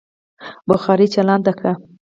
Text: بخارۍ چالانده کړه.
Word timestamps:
بخارۍ 0.69 1.07
چالانده 1.13 1.51
کړه. 1.57 1.73